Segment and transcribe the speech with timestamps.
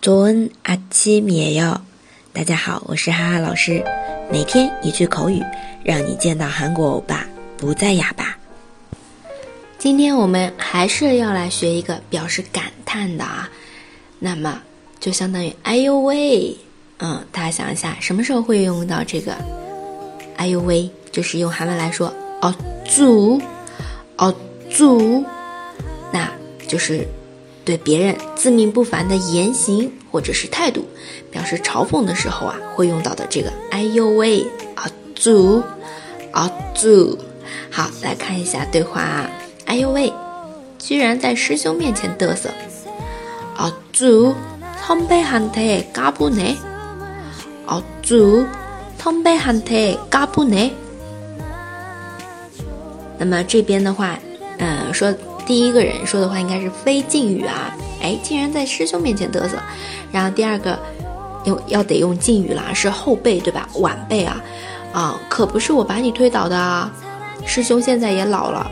[0.00, 1.80] 조은아침이에 요。
[2.32, 3.84] 大家好，我是哈哈老师，
[4.30, 5.42] 每天一句口语，
[5.84, 7.26] 让你见到韩国欧巴
[7.56, 8.36] 不再哑巴。
[9.78, 13.48] 今天我们还是要来学一个表示感叹的啊，
[14.18, 14.60] 那么
[14.98, 16.56] 就相当于哎呦喂，
[16.98, 19.36] 嗯，大家想一下，什么时候会用到这个
[20.36, 20.90] 哎呦喂？
[21.12, 22.52] 就是用韩文来说哦，
[22.84, 23.40] 주
[24.16, 24.34] 哦，
[24.68, 25.24] 주
[26.12, 26.28] 那
[26.66, 27.06] 就是
[27.64, 30.84] 对别人自命不凡的言行或者是态度
[31.30, 35.62] 表示嘲讽的时候啊，会用到的这个哎呦喂啊，주
[36.32, 37.16] 啊，주
[37.70, 39.30] 好，来看一下对话啊。
[39.66, 40.12] 哎呦喂！
[40.78, 42.50] 居然在师兄面前嘚瑟！
[43.56, 44.34] 啊，主，
[44.86, 46.56] 선배한테까부 네！
[47.66, 48.44] 啊，主，
[49.02, 50.72] 선배한테까부 네！
[53.16, 54.18] 那么这边的话，
[54.58, 55.10] 嗯，说
[55.48, 57.76] 第一个人说的话应该是非敬语啊。
[58.02, 59.56] 哎，竟然在师兄面前嘚瑟。
[60.12, 60.78] 然后第二个
[61.44, 63.68] 用要得用敬语啦，是后辈对吧？
[63.76, 64.40] 晚辈啊，
[64.92, 66.92] 啊，可不是我把你推倒的啊！
[67.46, 68.70] 师兄现在也老了。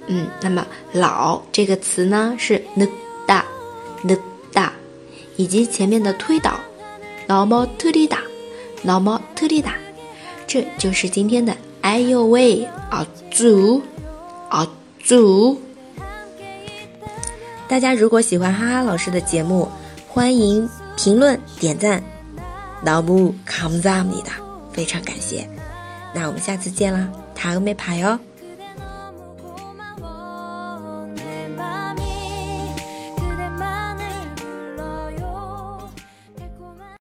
[0.09, 4.73] 嗯，那么老这个词呢是늙다늙다
[5.37, 6.59] 以及前面的推导
[7.29, 9.75] 너무틀리다너무틀리다
[10.47, 11.57] 这就是今天的。
[11.81, 12.69] 哎呦喂！
[12.91, 13.81] 啊猪
[14.51, 15.59] 啊猪！
[17.67, 19.69] 大家如果喜欢哈哈老师的节目，
[20.07, 22.03] 欢迎评论点赞。
[22.85, 25.49] 너무감사합니 다， 非常感谢。
[26.13, 28.20] 那我们下次见啦， 塔欧美牌哟。